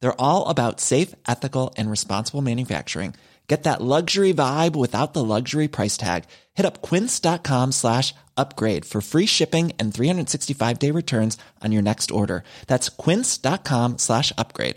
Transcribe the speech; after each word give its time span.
They're 0.00 0.20
all 0.20 0.48
about 0.48 0.80
safe, 0.80 1.14
ethical, 1.26 1.74
and 1.76 1.90
responsible 1.90 2.42
manufacturing. 2.42 3.14
Get 3.48 3.62
that 3.62 3.80
luxury 3.80 4.34
vibe 4.34 4.76
without 4.76 5.14
the 5.14 5.24
luxury 5.24 5.68
price 5.68 5.96
tag. 5.96 6.24
Hit 6.54 6.66
up 6.66 6.82
quince.com 6.82 7.72
slash 7.72 8.14
upgrade 8.36 8.84
for 8.84 9.00
free 9.00 9.26
shipping 9.26 9.72
and 9.78 9.92
365 9.92 10.78
day 10.78 10.90
returns 10.90 11.38
on 11.64 11.72
your 11.72 11.82
next 11.82 12.10
order. 12.10 12.44
That's 12.66 12.90
quince.com 12.90 13.96
slash 13.96 14.32
upgrade. 14.36 14.76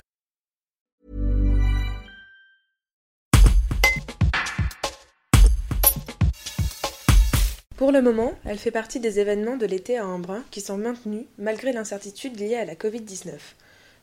Pour 7.76 7.92
le 7.92 8.04
moment, 8.04 8.36
elle 8.46 8.60
fait 8.60 8.70
partie 8.70 9.00
des 9.00 9.20
événements 9.20 9.57
de 9.57 9.65
l'été 9.65 9.98
à 9.98 10.06
Embrun 10.06 10.43
qui 10.51 10.62
sont 10.62 10.78
maintenus 10.78 11.26
malgré 11.40 11.74
l'incertitude 11.74 12.40
liée 12.40 12.56
à 12.56 12.64
la 12.64 12.76
Covid-19. 12.76 13.40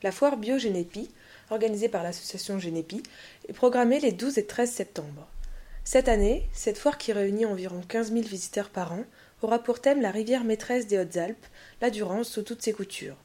La 0.01 0.11
foire 0.11 0.37
BioGénépi, 0.37 1.09
organisée 1.49 1.89
par 1.89 2.03
l'association 2.03 2.57
Génépi, 2.57 3.03
est 3.47 3.53
programmée 3.53 3.99
les 3.99 4.13
12 4.13 4.37
et 4.37 4.45
13 4.45 4.71
septembre. 4.71 5.27
Cette 5.83 6.07
année, 6.07 6.47
cette 6.53 6.77
foire 6.77 6.97
qui 6.97 7.11
réunit 7.11 7.45
environ 7.45 7.81
15 7.87 8.13
000 8.13 8.21
visiteurs 8.21 8.69
par 8.69 8.93
an 8.93 9.03
aura 9.41 9.59
pour 9.59 9.81
thème 9.81 10.01
la 10.01 10.11
rivière 10.11 10.43
maîtresse 10.43 10.87
des 10.87 10.99
Hautes-Alpes, 10.99 11.45
la 11.81 11.89
Durance 11.89 12.29
sous 12.29 12.43
toutes 12.43 12.61
ses 12.61 12.73
coutures. 12.73 13.17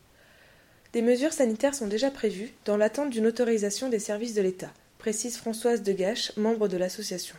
Des 0.92 1.02
mesures 1.02 1.32
sanitaires 1.32 1.74
sont 1.74 1.88
déjà 1.88 2.10
prévues 2.10 2.54
dans 2.64 2.76
l'attente 2.76 3.10
d'une 3.10 3.26
autorisation 3.26 3.88
des 3.88 3.98
services 3.98 4.34
de 4.34 4.42
l'État, 4.42 4.72
précise 4.98 5.36
Françoise 5.36 5.82
Degache, 5.82 6.36
membre 6.36 6.66
de 6.68 6.76
l'association. 6.76 7.36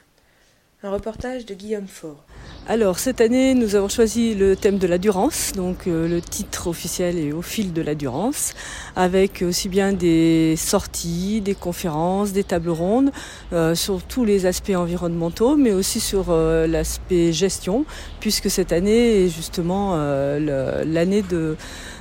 Un 0.86 0.92
reportage 0.92 1.48
de 1.48 1.56
Guillaume 1.56 1.88
Faure. 1.88 2.24
Alors 2.68 3.00
cette 3.00 3.20
année, 3.20 3.56
nous 3.56 3.74
avons 3.74 3.90
choisi 3.90 4.36
le 4.36 4.56
thème 4.56 4.78
de 4.78 4.86
la 4.86 5.00
Durance, 5.00 5.54
donc 5.56 5.88
euh, 5.88 6.08
le 6.08 6.22
titre 6.22 6.68
officiel 6.68 7.18
est 7.18 7.32
au 7.32 7.42
fil 7.42 7.74
de 7.74 7.82
la 7.82 7.96
Durance, 7.96 8.54
avec 8.96 9.42
aussi 9.42 9.68
bien 9.68 9.94
des 9.94 10.54
sorties, 10.58 11.42
des 11.42 11.56
conférences, 11.56 12.34
des 12.34 12.44
tables 12.44 12.70
rondes 12.70 13.12
euh, 13.52 13.74
sur 13.74 14.04
tous 14.04 14.26
les 14.26 14.46
aspects 14.46 14.76
environnementaux, 14.76 15.58
mais 15.58 15.72
aussi 15.72 16.00
sur 16.00 16.28
euh, 16.30 16.68
l'aspect 16.68 17.34
gestion, 17.34 17.86
puisque 18.20 18.52
cette 18.52 18.72
année 18.72 19.24
est 19.24 19.30
justement 19.30 19.96
l'année 19.96 21.24
de 21.24 21.56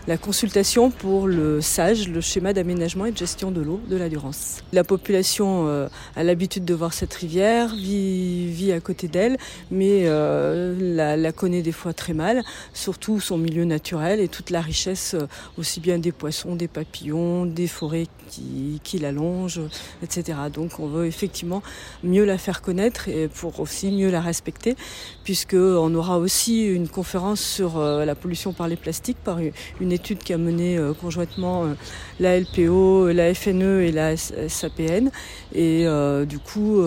la 0.06 0.18
consultation 0.18 0.90
pour 0.90 1.26
le 1.26 1.62
SAGE, 1.62 2.08
le 2.08 2.20
schéma 2.20 2.52
d'aménagement 2.52 3.06
et 3.06 3.12
de 3.12 3.16
gestion 3.16 3.50
de 3.50 3.62
l'eau 3.62 3.80
de 3.88 3.96
la 3.96 4.10
Durance. 4.10 4.58
La 4.72 4.84
population 4.84 5.66
euh, 5.66 5.88
a 6.14 6.22
l'habitude 6.22 6.66
de 6.66 6.74
voir 6.74 6.92
cette 6.92 7.14
rivière, 7.14 7.74
vit, 7.74 8.70
à 8.72 8.80
côté 8.80 9.08
d'elle, 9.08 9.38
mais 9.70 10.02
euh, 10.04 11.16
la, 11.16 11.32
connaît 11.32 11.62
des 11.62 11.72
fois 11.72 11.94
très 11.94 12.12
mal, 12.12 12.42
surtout 12.74 13.18
son 13.18 13.38
milieu 13.38 13.64
naturel 13.64 14.20
et 14.20 14.28
toute 14.28 14.50
la 14.50 14.60
richesse 14.60 15.14
euh, 15.14 15.26
aussi 15.56 15.80
bien 15.80 15.98
des 15.98 16.12
poissons, 16.12 16.54
des 16.54 16.68
papillons, 16.68 17.46
des 17.46 17.66
forêts 17.66 18.06
qui, 18.28 18.80
qui 18.84 18.98
l'allongent, 18.98 19.62
etc. 20.02 20.38
Donc 20.52 20.80
on 20.80 20.86
veut 20.86 21.06
effectivement 21.06 21.62
mieux 22.02 22.24
la 22.24 22.36
faire 22.36 22.60
connaître 22.60 23.08
et 23.08 23.28
pour 23.28 23.58
aussi 23.60 23.90
mieux 23.90 24.10
la 24.10 24.20
respecter, 24.20 24.76
puisqu'on 25.24 25.94
aura 25.94 26.18
aussi 26.18 26.66
une 26.66 26.88
conférence 26.88 27.40
sur 27.40 27.78
la 27.80 28.14
pollution 28.14 28.52
par 28.52 28.68
les 28.68 28.76
plastiques 28.76 29.18
par 29.22 29.38
une 29.80 29.93
étude 29.94 30.18
qui 30.18 30.32
a 30.32 30.38
mené 30.38 30.76
euh, 30.76 30.92
conjointement 30.92 31.64
euh, 31.64 31.74
la 32.20 32.38
LPO, 32.38 33.08
la 33.12 33.34
FNE 33.34 33.82
et 33.82 33.92
la 33.92 34.16
SAPN. 34.16 35.10
Et 35.54 35.86
euh, 35.86 36.24
du 36.24 36.38
coup, 36.38 36.82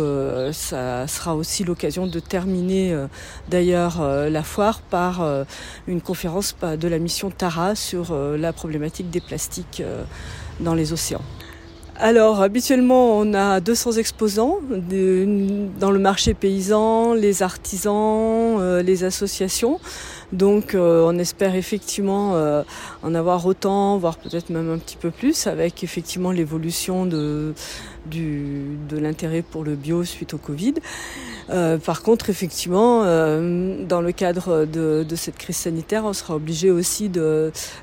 ça 0.52 1.08
sera 1.08 1.36
aussi 1.36 1.64
l'occasion 1.64 2.08
de 2.08 2.20
terminer 2.20 2.96
d'ailleurs 3.50 4.02
la 4.02 4.44
foire 4.44 4.82
par 4.82 5.26
une 5.88 6.02
conférence 6.02 6.56
de 6.62 6.88
la 6.88 7.00
mission 7.00 7.30
Tara 7.30 7.76
sur 7.76 8.16
la 8.16 8.54
problématique 8.54 9.10
des 9.10 9.22
plastiques 9.22 9.84
dans 10.60 10.74
les 10.74 10.94
océans. 10.94 11.22
Alors 12.00 12.42
habituellement 12.42 13.18
on 13.18 13.34
a 13.34 13.60
200 13.60 13.94
exposants 13.94 14.60
dans 14.70 15.92
le 15.92 16.00
marché 16.00 16.34
paysan, 16.34 17.14
les 17.14 17.42
artisans, 17.42 18.80
les 18.80 19.04
associations. 19.04 19.80
Donc 20.34 20.76
euh, 20.76 21.06
on 21.06 21.18
espère 21.20 21.56
effectivement 21.56 22.36
euh, 22.36 22.64
en 23.02 23.16
avoir 23.16 23.46
autant, 23.46 23.98
voire 23.98 24.18
peut-être 24.18 24.50
même 24.50 24.70
un 24.70 24.78
petit 24.78 24.98
peu 24.98 25.10
plus, 25.10 25.48
avec 25.48 25.84
effectivement 25.84 26.32
l'évolution 26.32 27.06
de, 27.06 27.54
de 28.12 28.98
l'intérêt 28.98 29.42
pour 29.42 29.64
le 29.64 29.76
bio 29.76 30.04
suite 30.04 30.34
au 30.34 30.38
Covid. 30.38 30.76
Euh, 31.50 31.78
par 31.78 32.02
contre, 32.02 32.30
effectivement, 32.30 33.04
dans 33.04 34.02
le 34.02 34.12
cadre 34.12 34.66
de, 34.66 35.06
cette 35.16 35.38
crise 35.38 35.58
sanitaire, 35.58 36.06
on 36.06 36.14
sera 36.14 36.36
obligé 36.36 36.72
aussi 36.72 37.10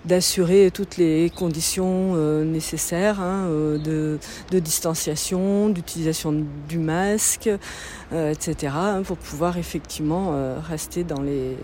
d'assurer 0.05 0.71
toutes 0.73 0.97
les 0.97 1.31
conditions 1.35 2.15
nécessaires 2.45 3.21
hein, 3.21 3.49
de, 3.49 4.19
distanciation, 4.53 5.69
d'utilisation 5.69 6.45
du 6.69 6.79
masque, 6.79 7.49
etc., 8.13 8.73
hein, 8.77 9.03
pour 9.05 9.17
pouvoir 9.17 9.59
effectivement 9.59 10.35
rester 10.69 11.05
dans 11.05 11.21
les, 11.21 11.57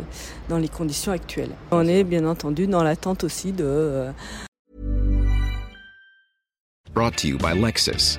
dans 0.49 0.59
les 0.59 0.69
conditions 0.69 1.13
actuelles. 1.13 1.51
On 1.71 1.87
est 1.87 2.05
bien 2.05 2.27
entendu 2.27 2.67
dans 2.67 2.83
l'attente 2.83 3.25
aussi 3.25 3.53
de... 3.53 3.65
Euh, 3.65 4.13
Brought 6.93 7.17
to 7.17 7.29
you 7.29 7.39
by 7.39 7.55
Lexus. 7.55 8.19